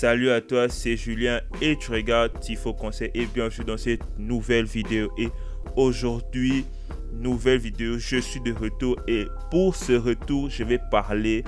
[0.00, 4.64] Salut à toi, c'est Julien et tu regardes Tifo Conseil et bienvenue dans cette nouvelle
[4.64, 5.12] vidéo.
[5.18, 5.28] Et
[5.76, 6.64] aujourd'hui,
[7.12, 11.44] nouvelle vidéo, je suis de retour et pour ce retour, je vais parler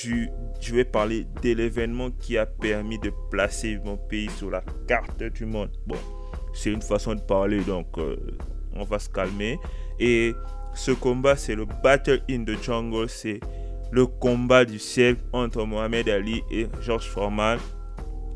[0.00, 0.30] du
[0.62, 5.22] je vais parler de l'événement qui a permis de placer mon pays sur la carte
[5.22, 5.68] du monde.
[5.86, 5.98] Bon,
[6.54, 8.16] c'est une façon de parler donc euh,
[8.72, 9.58] on va se calmer
[10.00, 10.32] et
[10.72, 13.40] ce combat c'est le Battle in the Jungle, c'est
[13.94, 17.60] le combat du siècle entre Mohamed Ali et George Foreman.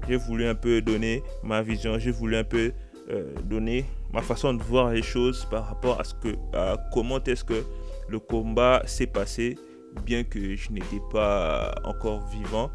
[0.09, 2.71] J'ai voulu un peu donner ma vision, j'ai voulu un peu
[3.11, 7.19] euh, donner ma façon de voir les choses par rapport à ce que à comment
[7.25, 7.65] est-ce que
[8.09, 9.59] le combat s'est passé
[10.07, 12.71] bien que je n'étais pas encore vivant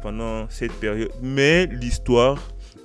[0.00, 2.38] pendant cette période mais l'histoire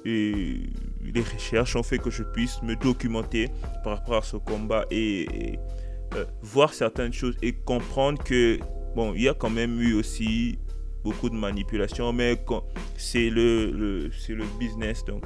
[0.03, 0.57] et
[1.01, 3.47] les recherches ont fait que je puisse me documenter
[3.83, 5.57] par rapport à ce combat et,
[6.15, 8.59] euh, voir certaines choses et comprendre que
[8.95, 10.59] Bon, il y a quand même eu aussi
[11.03, 12.37] beaucoup de manipulation, mais
[12.97, 15.03] c'est le, c'est le business.
[15.05, 15.25] Donc,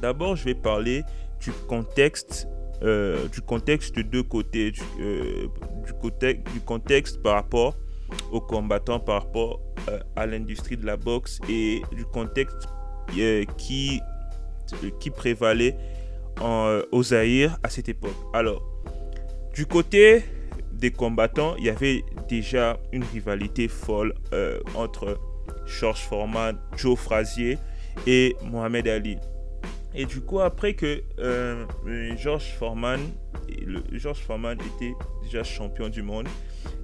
[0.00, 1.02] d'abord, je vais parler
[1.40, 2.48] du contexte,
[2.82, 5.46] euh, du contexte de deux côtés, du, euh,
[5.84, 7.76] du, côté, du contexte par rapport
[8.32, 12.68] aux combattants, par rapport euh, à l'industrie de la boxe et du contexte
[13.56, 14.00] qui,
[15.00, 15.76] qui prévalait
[16.40, 18.16] en, aux Zaïre à cette époque.
[18.34, 18.62] Alors,
[19.54, 20.24] du côté
[20.78, 25.18] des combattants, il y avait déjà une rivalité folle euh, entre
[25.66, 27.58] George Foreman, Joe Frazier
[28.06, 29.18] et Mohamed Ali.
[29.94, 31.64] Et du coup, après que euh,
[32.16, 33.00] George Foreman,
[33.66, 36.28] le, George Foreman était déjà champion du monde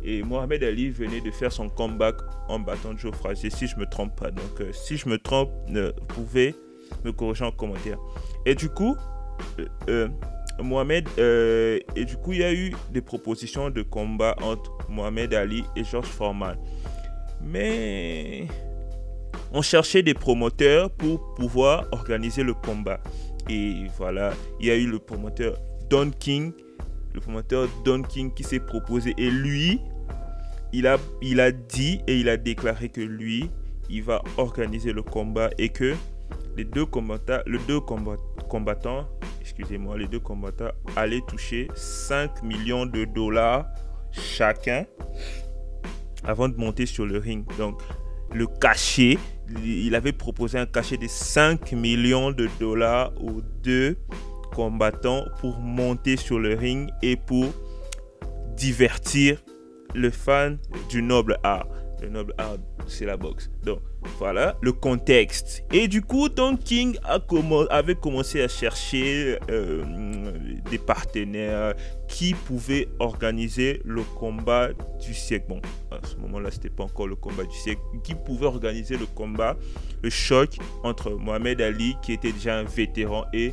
[0.02, 2.16] et Mohamed Ali venait de faire son comeback
[2.48, 4.30] en battant Joe Frazier, si je me trompe pas.
[4.30, 6.54] Donc, euh, si je me trompe, vous pouvez
[7.04, 7.98] me corriger en commentaire.
[8.46, 8.96] Et du coup,
[10.62, 15.34] Mohamed, euh, et du coup, il y a eu des propositions de combat entre Mohamed
[15.34, 16.56] Ali et George Foreman.
[17.42, 18.46] Mais
[19.52, 23.00] on cherchait des promoteurs pour pouvoir organiser le combat.
[23.48, 25.58] Et voilà, il y a eu le promoteur
[25.90, 26.52] Don King,
[27.12, 29.14] le promoteur Don King qui s'est proposé.
[29.18, 29.80] Et lui,
[30.72, 33.50] il a, dit et il a déclaré que lui,
[33.90, 35.94] il va organiser le combat et que
[36.56, 39.06] les deux combattants, les deux combattants
[39.56, 43.66] excusez-moi, les deux combattants allaient toucher 5 millions de dollars
[44.10, 44.84] chacun
[46.24, 47.44] avant de monter sur le ring.
[47.56, 47.80] Donc,
[48.32, 49.16] le cachet,
[49.64, 53.96] il avait proposé un cachet de 5 millions de dollars aux deux
[54.52, 57.46] combattants pour monter sur le ring et pour
[58.56, 59.40] divertir
[59.94, 61.68] le fan du noble art.
[62.86, 63.50] C'est la boxe.
[63.62, 63.80] Donc,
[64.18, 65.64] voilà le contexte.
[65.72, 66.96] Et du coup, Don King
[67.70, 69.82] avait commencé à chercher euh,
[70.70, 71.74] des partenaires
[72.08, 74.70] qui pouvaient organiser le combat
[75.00, 75.46] du siècle.
[75.48, 75.60] Bon,
[75.90, 77.80] à ce moment-là, c'était pas encore le combat du siècle.
[78.02, 79.56] Qui pouvait organiser le combat,
[80.02, 83.52] le choc entre Mohamed Ali, qui était déjà un vétéran, et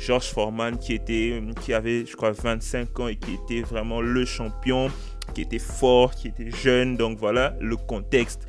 [0.00, 4.24] George Foreman, qui, était, qui avait, je crois, 25 ans et qui était vraiment le
[4.24, 4.90] champion,
[5.38, 6.96] qui était fort, qui était jeune.
[6.96, 8.48] Donc voilà le contexte.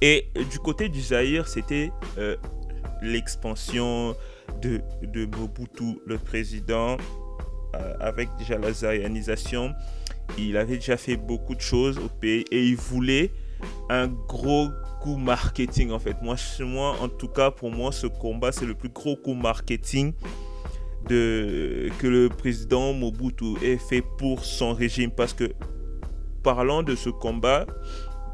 [0.00, 2.36] Et du côté du Zaïre, c'était euh,
[3.02, 4.14] l'expansion
[4.62, 6.96] de, de, Mobutu, le président,
[7.74, 9.72] euh, avec déjà la zaïanisation.
[10.38, 13.32] Il avait déjà fait beaucoup de choses au pays et il voulait
[13.90, 14.68] un gros
[15.00, 16.16] coup marketing en fait.
[16.22, 20.12] Moi, moi en tout cas, pour moi, ce combat, c'est le plus gros coup marketing
[21.08, 25.10] de, que le président Mobutu ait fait pour son régime.
[25.10, 25.52] Parce que,
[26.42, 27.66] parlant de ce combat,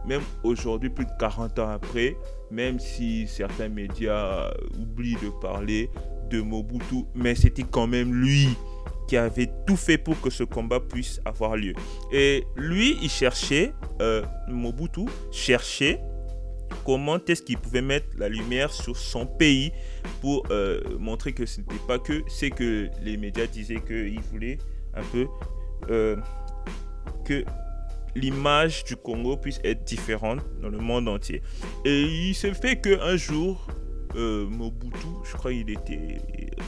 [0.06, 2.16] même aujourd'hui, plus de 40 ans après,
[2.50, 5.90] même si certains médias oublient de parler
[6.30, 8.48] de Mobutu, mais c'était quand même lui
[9.08, 11.74] qui avait tout fait pour que ce combat puisse avoir lieu.
[12.12, 16.00] Et lui, il cherchait, euh, Mobutu cherchait
[16.84, 19.72] comment est-ce qu'il pouvait mettre la lumière sur son pays
[20.20, 24.58] pour euh, montrer que ce n'était pas que c'est que les médias disaient qu'il voulait
[24.94, 25.26] un peu
[25.90, 26.16] euh,
[27.24, 27.44] que
[28.16, 31.42] l'image du Congo puisse être différente dans le monde entier.
[31.84, 33.66] Et il se fait qu'un jour,
[34.16, 36.18] euh, Mobutu, je crois qu'il était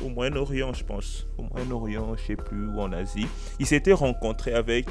[0.05, 3.27] au Moyen-Orient, je pense, au Moyen-Orient, je sais plus, ou en Asie,
[3.59, 4.87] il s'était rencontré avec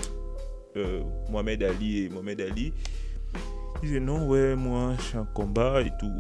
[0.76, 2.74] euh, Mohamed Ali et Mohamed Ali.
[3.84, 6.12] Il disait non, ouais, moi, je suis en combat et tout.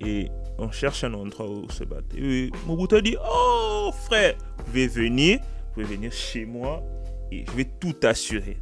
[0.00, 0.28] Et
[0.58, 2.16] on cherche un endroit où se battre.
[2.16, 6.82] Et Mobutu a dit, oh frère, vous pouvez venir, vous pouvez venir chez moi
[7.30, 8.56] et je vais tout assurer.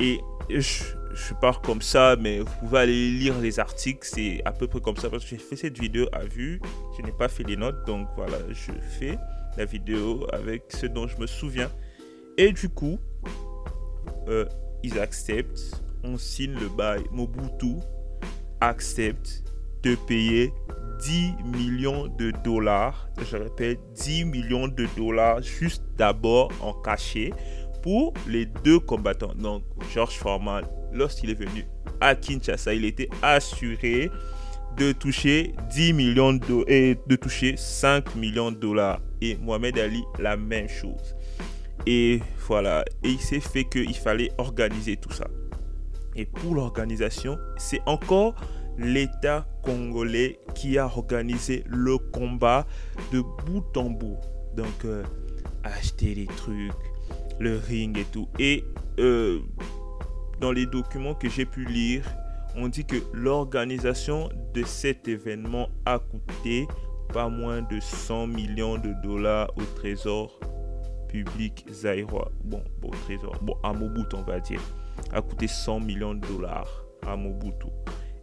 [0.00, 0.84] Et je,
[1.14, 4.80] je, pars comme ça, mais vous pouvez aller lire les articles, c'est à peu près
[4.80, 6.60] comme ça, parce que j'ai fait cette vidéo à vue,
[6.96, 9.18] je n'ai pas fait les notes, donc voilà, je fais
[9.56, 11.70] la vidéo avec ce dont je me souviens.
[12.36, 12.98] Et du coup,
[14.28, 14.44] euh,
[14.84, 17.76] ils acceptent, on signe le bail, Mobutu
[18.60, 19.42] accepte
[19.82, 20.52] te payer
[21.00, 23.08] 10 millions de dollars.
[23.30, 27.32] Je répète, 10 millions de dollars juste d'abord en cachet
[27.82, 29.34] pour les deux combattants.
[29.34, 31.66] Donc, George Foreman, lorsqu'il est venu
[32.00, 34.10] à Kinshasa, il était assuré
[34.76, 39.00] de toucher 10 millions de, et de toucher 5 millions de dollars.
[39.20, 41.16] Et Mohamed Ali, la même chose.
[41.86, 45.26] Et voilà, et il s'est fait qu'il fallait organiser tout ça.
[46.14, 48.34] Et pour l'organisation, c'est encore
[48.78, 52.66] l'État congolais qui a organisé le combat
[53.12, 54.18] de bout en bout.
[54.56, 55.02] Donc, euh,
[55.64, 56.72] acheter les trucs,
[57.40, 58.28] le ring et tout.
[58.38, 58.64] Et
[58.98, 59.40] euh,
[60.40, 62.04] dans les documents que j'ai pu lire,
[62.56, 66.66] on dit que l'organisation de cet événement a coûté
[67.12, 70.38] pas moins de 100 millions de dollars au trésor
[71.08, 72.30] public zaïrois.
[72.44, 74.60] Bon, au trésor, bon, à Mobutu, on va dire.
[75.12, 77.68] A coûté 100 millions de dollars à Mobutu.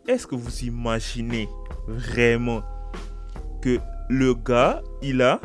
[0.07, 1.49] Est-ce que vous imaginez
[1.87, 2.61] vraiment
[3.61, 3.79] que
[4.09, 5.39] le gars, il a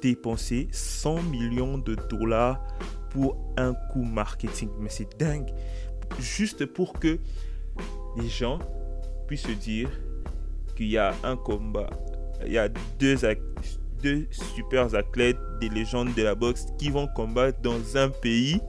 [0.00, 2.62] dépensé 100 millions de dollars
[3.10, 5.50] pour un coup marketing Mais c'est dingue.
[6.18, 7.18] Juste pour que
[8.16, 8.58] les gens
[9.26, 9.90] puissent se dire
[10.76, 11.90] qu'il y a un combat.
[12.46, 12.68] Il y a
[12.98, 13.16] deux,
[14.02, 18.60] deux super athlètes, des légendes de la boxe qui vont combattre dans un pays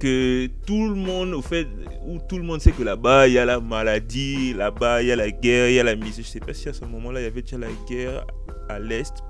[0.00, 1.68] que tout le monde, au fait,
[2.06, 5.12] où tout le monde sait que là-bas, il y a la maladie, là-bas, il y
[5.12, 6.24] a la guerre, il y a la misère.
[6.24, 8.26] Je sais pas si à ce moment-là, il y avait déjà la guerre
[8.74, 9.22] à l'Est,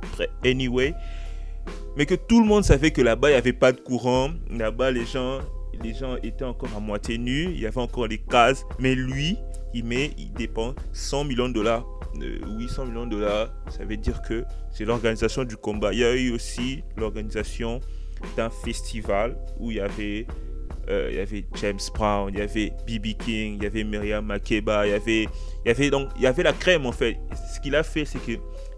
[0.44, 0.94] anyway.
[1.96, 4.30] Mais que tout le monde savait que là-bas, il n'y avait pas de courant.
[4.50, 5.40] Là-bas, les gens,
[5.82, 7.50] les gens étaient encore à moitié nus.
[7.52, 8.64] Il y avait encore des cases.
[8.78, 9.36] Mais lui,
[9.74, 11.86] il met, il dépend 100 millions de dollars.
[12.20, 15.92] Euh, 800 millions de dollars, ça veut dire que c'est l'organisation du combat.
[15.92, 17.80] Il y a eu aussi l'organisation
[18.36, 20.26] d'un festival où il y avait
[20.88, 24.24] euh, il y avait James Brown, il y avait BB King, il y avait Myriam
[24.26, 27.16] Makeba, il y avait, il y avait donc il y avait la crème en fait.
[27.54, 28.32] Ce qu'il a fait, c'est que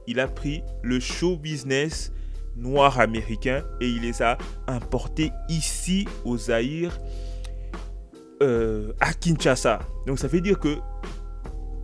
[0.06, 2.12] il a pris le show business
[2.56, 6.98] noir américain et il les a importés ici au Zaïre,
[8.42, 9.80] euh, à Kinshasa.
[10.06, 10.78] Donc ça veut dire que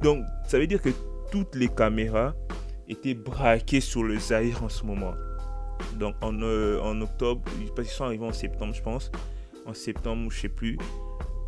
[0.03, 0.91] donc ça veut dire que
[1.31, 2.35] toutes les caméras
[2.89, 5.15] étaient braquées sur le Zaïre en ce moment.
[5.99, 9.11] Donc en, euh, en octobre, ils sont arrivés en septembre, je pense,
[9.67, 10.79] en septembre je sais plus.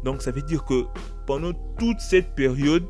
[0.05, 0.85] Donc ça veut dire que
[1.27, 2.85] pendant toute cette période,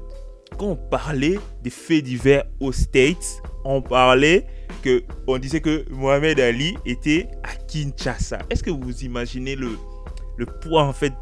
[0.59, 4.47] quand on parlait des faits divers aux States, on parlait
[4.83, 8.39] que on disait que Mohamed Ali était à Kinshasa.
[8.51, 9.79] Est-ce que vous imaginez le,
[10.37, 11.13] le poids en fait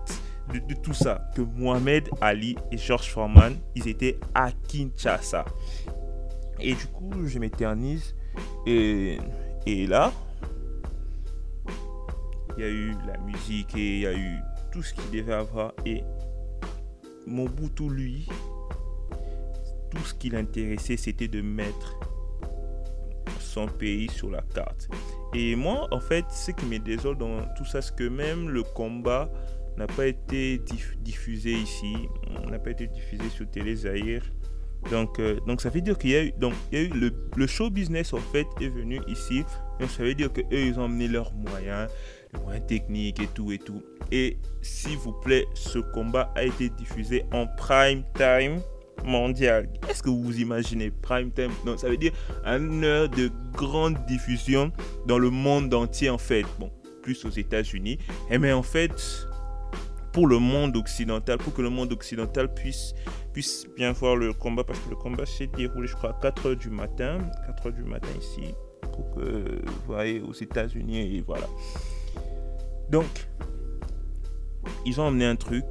[0.52, 1.30] de, tout ça?
[1.34, 5.44] Que Mohamed Ali et George Foreman, ils étaient à Kinshasa.
[6.60, 8.14] Et du coup, je m'éternise.
[8.66, 9.18] Et,
[9.86, 10.12] là,
[12.56, 14.38] il y a eu la musique et il y a eu
[14.72, 15.72] tout ce qu'il devait avoir.
[15.84, 16.02] Et
[17.26, 18.28] Mobutu, lui,
[19.90, 21.98] tout ce qui l'intéressait, c'était de mettre
[23.48, 24.88] son pays sur la carte.
[25.34, 28.62] Et moi, en fait, ce qui me désole dans tout ça, c'est que même le
[28.62, 29.30] combat
[29.76, 30.60] n'a pas été
[31.00, 31.94] diffusé ici,
[32.48, 34.22] n'a pas été diffusé sur Télé Zahir.
[34.90, 37.10] Donc, euh, donc ça veut dire qu'il y a eu, donc, il y a eu
[37.36, 39.44] le, show business en fait est venu ici.
[39.80, 41.90] Donc ça veut dire que eux ils ont amené leurs moyens,
[42.32, 43.82] les moyens techniques et tout et tout.
[44.12, 48.60] Et s'il vous plaît, ce combat a été diffusé en prime time
[49.04, 49.68] mondial.
[49.88, 51.50] Est-ce que vous imaginez prime time?
[51.64, 52.12] Donc ça veut dire
[52.44, 54.72] une heure de grande diffusion
[55.06, 56.44] dans le monde entier en fait.
[56.58, 56.70] Bon,
[57.02, 57.98] plus aux États-Unis.
[58.30, 59.26] Et eh mais en fait,
[60.12, 62.94] pour le monde occidental, pour que le monde occidental puisse,
[63.76, 66.58] bien voir le combat, parce que le combat s'est déroulé, je crois, à 4 h
[66.58, 67.18] du matin.
[67.46, 68.52] 4 h du matin ici,
[68.92, 71.46] pour que vous voyez aux États-Unis, et voilà.
[72.90, 73.28] Donc,
[74.84, 75.64] ils ont emmené un truc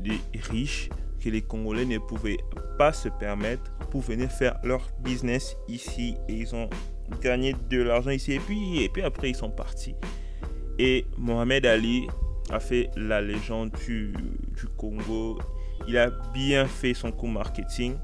[0.00, 0.90] des riches
[1.30, 2.38] les Congolais ne pouvaient
[2.78, 6.16] pas se permettre pour venir faire leur business ici.
[6.28, 6.68] Et ils ont
[7.20, 8.32] gagné de l'argent ici.
[8.32, 9.94] Et puis, et puis après, ils sont partis.
[10.78, 12.06] Et Mohamed Ali
[12.50, 14.12] a fait la légende du,
[14.56, 15.38] du Congo.
[15.88, 17.96] Il a bien fait son coup marketing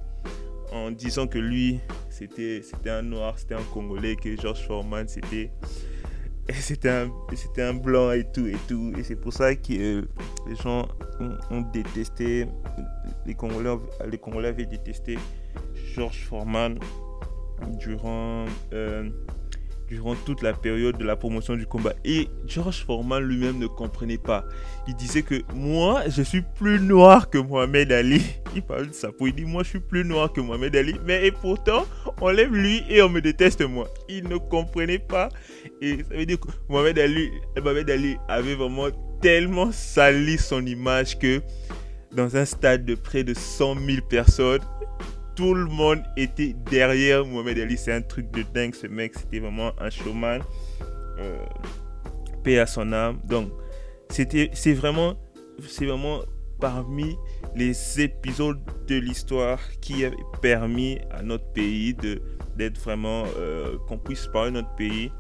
[0.73, 5.50] en disant que lui, c'était un noir, c'était un Congolais, que George Foreman, c'était
[6.50, 8.92] c'était un, c'était un blanc et tout et tout.
[8.99, 10.02] Et c'est pour ça que euh,
[10.49, 10.88] les gens
[11.50, 12.46] ont, détesté,
[13.26, 13.76] les Congolais,
[14.11, 15.18] les Congolais avaient détesté
[15.94, 16.78] George Foreman
[17.78, 19.08] durant, euh,
[19.92, 21.92] durant toute la période de la promotion du combat.
[22.04, 24.46] Et George Foreman lui-même ne comprenait pas.
[24.88, 28.22] Il disait que moi, je suis plus noir que Mohamed Ali.
[28.54, 30.94] Il parle de ça pour il dit moi, je suis plus noir que Mohamed Ali.
[31.06, 31.87] Mais et pourtant,
[32.20, 33.88] on lève lui et on me déteste moi.
[34.08, 35.28] Il ne comprenait pas.
[35.80, 37.30] Et ça veut dire que Mohamed Ali,
[37.62, 38.88] Mohamed Ali avait vraiment
[39.20, 41.40] tellement sali son image que
[42.12, 44.61] dans un stade de près de 100 000 personnes,
[45.35, 47.77] tout le monde était derrière Mohamed Ali.
[47.77, 49.15] C'est un truc de dingue, ce mec.
[49.17, 50.41] C'était vraiment un showman.
[51.19, 51.37] Euh,
[52.43, 53.19] paix à son âme.
[53.25, 53.51] Donc,
[54.09, 55.15] c'est vraiment,
[55.59, 56.21] vraiment
[56.61, 57.17] parmi
[57.55, 60.11] les épisodes de l'histoire qui a
[60.41, 61.95] permis à notre pays
[62.57, 65.11] d'être vraiment, euh, qu'on puisse parler de notre pays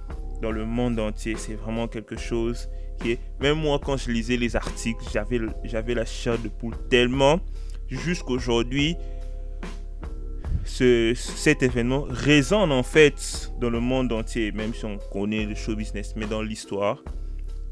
[0.40, 1.36] dans le monde entier.
[1.36, 2.68] C'est vraiment quelque chose
[3.00, 6.74] qui est, même moi, quand je lisais les articles, j'avais, j'avais la chair de poule
[6.90, 7.40] tellement
[7.88, 8.96] jusqu'aujourd'hui
[10.64, 15.74] cet événement résonne en fait dans le monde entier, même si on connaît le show
[15.74, 17.02] business, mais dans l'histoire,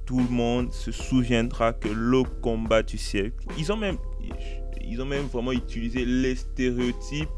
[0.07, 3.97] tout le monde se souviendra que le combat du siècle, ils ont même,
[4.83, 7.29] ils ont même vraiment utilisé les stéréotypes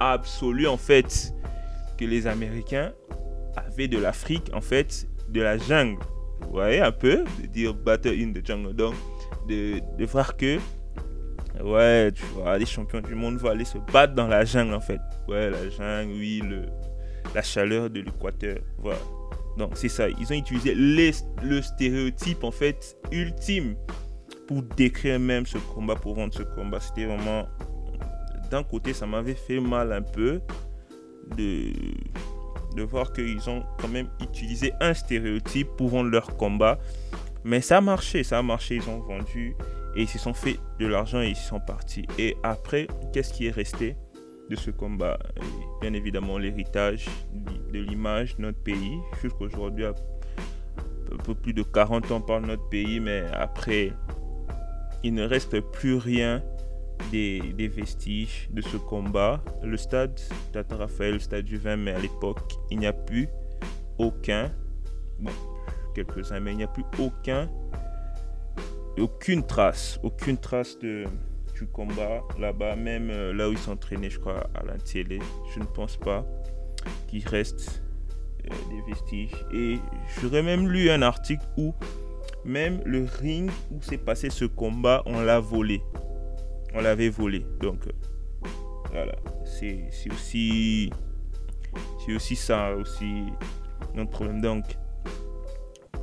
[0.00, 1.32] absolus en fait
[1.96, 2.92] que les Américains
[3.56, 5.98] avaient de l'Afrique, en fait, de la jungle.
[6.42, 8.74] Vous voyez un peu, de dire battle in the jungle.
[8.74, 8.94] Donc,
[9.48, 10.58] de, de voir que
[11.62, 14.80] Ouais, tu vois, les champions du monde vont aller se battre dans la jungle en
[14.80, 15.00] fait.
[15.26, 16.62] Ouais, la jungle, oui, le,
[17.34, 18.58] la chaleur de l'équateur.
[18.78, 19.00] Voilà.
[19.56, 20.08] Donc c'est ça.
[20.08, 23.74] Ils ont utilisé le stéréotype en fait ultime
[24.46, 26.80] pour décrire même ce combat, pour vendre ce combat.
[26.80, 27.46] C'était vraiment.
[28.50, 30.40] D'un côté, ça m'avait fait mal un peu
[31.36, 31.70] de,
[32.74, 36.78] de voir qu'ils ont quand même utilisé un stéréotype pour vendre leur combat.
[37.44, 38.76] Mais ça a marché, ça a marché.
[38.76, 39.54] Ils ont vendu
[39.94, 42.06] et ils se sont fait de l'argent et ils sont partis.
[42.18, 43.96] Et après, qu'est-ce qui est resté
[44.50, 45.18] de ce combat?
[45.80, 47.06] Bien évidemment, l'héritage
[47.72, 48.98] de l'image de notre pays.
[49.22, 49.94] Jusqu'aujourd'hui, un
[51.24, 53.92] peu plus de 40 ans par notre pays, mais après,
[55.02, 56.42] il ne reste plus rien
[57.10, 59.42] des, vestiges de ce combat.
[59.62, 60.18] Le stade
[60.52, 63.28] Tata Raphaël, le stade du 20 mais à l'époque, il n'y a plus
[63.98, 64.50] aucun,
[65.18, 65.30] bon,
[65.94, 67.48] quelques-uns, mais il n'y a plus aucun
[69.00, 71.04] aucune trace, aucune trace de,
[71.54, 75.18] du combat là-bas, même euh, là où ils s'entraînaient, je crois, à la télé.
[75.54, 76.24] Je ne pense pas
[77.08, 77.82] qu'il reste
[78.44, 79.44] euh, des vestiges.
[79.52, 79.78] Et
[80.20, 81.74] j'aurais même lu un article où
[82.44, 85.82] même le ring où s'est passé ce combat, on l'a volé.
[86.74, 87.44] On l'avait volé.
[87.60, 88.48] Donc, euh,
[88.92, 89.16] voilà.
[89.44, 90.90] C'est aussi,
[92.14, 93.24] aussi ça, aussi
[93.94, 94.40] notre problème.
[94.40, 94.64] Donc,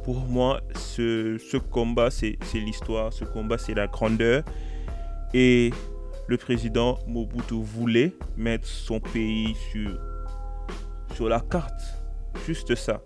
[0.06, 4.44] pour moi, ce, combat, c'est l'histoire, ce combat, c'est la grandeur.
[5.34, 5.72] Et
[6.28, 10.00] le président Mobutu voulait mettre son pays sur,
[11.16, 11.82] sur la carte.
[12.46, 13.02] Juste ça.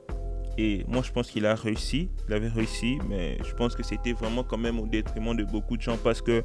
[0.58, 2.10] Et moi, je pense qu'il a réussi.
[2.28, 5.78] Il avait réussi, mais je pense que c'était vraiment quand même au détriment de beaucoup
[5.78, 6.44] de gens parce que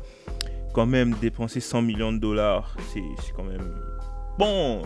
[0.73, 3.75] quand même dépenser 100 millions de dollars, c'est quand même
[4.39, 4.83] bon.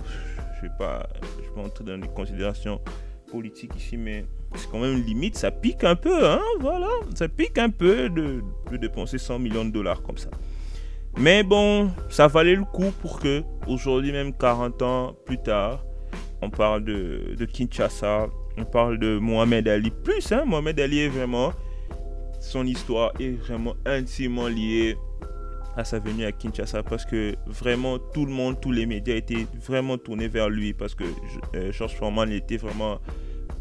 [0.55, 1.07] Je ne vais pas,
[1.45, 2.81] je vais entrer dans les considérations
[3.31, 7.59] politiques ici, mais c'est quand même limite, ça pique un peu, hein, voilà, ça pique
[7.59, 8.43] un peu de,
[8.77, 10.31] dépenser 100 millions de dollars comme ça.
[11.17, 15.85] Mais bon, ça valait le coup pour que, aujourd'hui, même 40 ans plus tard,
[16.43, 19.91] on parle de, de Kinshasa, on parle de Mohamed Ali.
[19.91, 21.53] Plus, hein, Mohamed Ali est vraiment,
[22.41, 24.97] son histoire est vraiment intimement liée
[25.77, 29.47] à sa venue à Kinshasa parce que vraiment tout le monde, tous les médias étaient
[29.65, 31.05] vraiment tournés vers lui parce que
[31.55, 32.99] euh, George Foreman était vraiment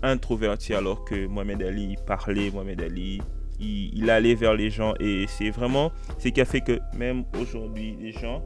[0.04, 3.22] introverti alors que Mohamed Ali parlait, Mohamed Ali
[3.60, 7.98] il, allait vers les gens et c'est vraiment ce qui a fait que même aujourd'hui
[8.00, 8.44] les gens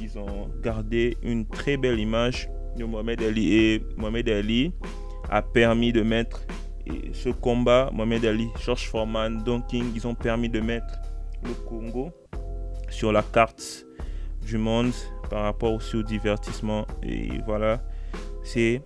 [0.00, 4.72] ils ont gardé une très belle image de Mohamed Ali et Mohamed Ali
[5.30, 6.42] a permis de mettre
[7.12, 10.98] ce combat Mohamed Ali, George Foreman, Don King ils ont permis de mettre
[11.42, 12.10] le Congo
[12.90, 13.86] sur la carte
[14.42, 14.92] du monde
[15.30, 17.80] par rapport aussi au divertissement et voilà.
[18.42, 18.82] C'est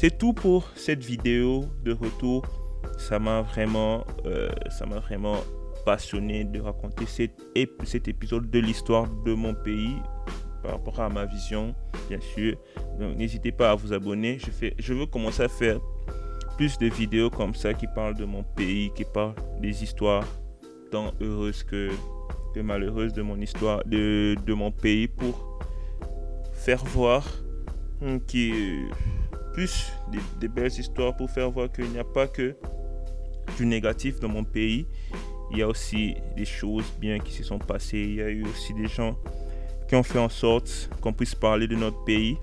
[0.00, 2.42] c'est tout pour cette vidéo de retour.
[2.96, 4.48] Ça m'a vraiment, euh,
[5.84, 9.96] passionné de raconter cet, épisode de l'histoire de mon pays
[10.62, 11.74] par rapport à ma vision,
[12.08, 12.56] bien sûr.
[12.98, 14.38] Donc n'hésitez pas à vous abonner.
[14.78, 15.78] Je, veux commencer à faire
[16.56, 20.24] plus de vidéos comme ça qui parlent de mon pays, qui parlent des histoires
[20.90, 21.90] tant heureuses que,
[22.54, 25.60] que malheureuses de mon histoire, de, de mon pays pour
[26.54, 27.22] faire voir
[28.26, 28.54] qui
[29.52, 29.92] plus
[30.38, 32.54] des, belles histoires pour faire voir qu'il n'y a pas que
[33.56, 34.86] du négatif dans mon pays.
[35.52, 37.98] Il y a aussi des choses bien qui se sont passées.
[37.98, 39.16] Il y a eu aussi des gens
[39.88, 42.36] qui ont fait en sorte qu'on puisse parler de notre pays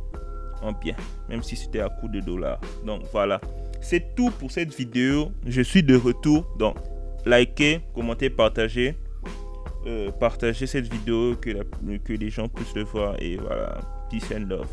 [0.62, 0.96] en bien,
[1.30, 2.60] même si c'était à coup de dollars.
[2.86, 3.40] Donc voilà,
[3.82, 5.32] c'est tout pour cette vidéo.
[5.46, 6.46] Je suis de retour.
[6.58, 6.76] Donc
[7.26, 8.98] likez, commentez, partagez.
[9.86, 11.64] Euh, partagez cette vidéo que,
[12.04, 13.16] que les gens puissent le voir.
[13.22, 14.68] Et voilà, peace and love.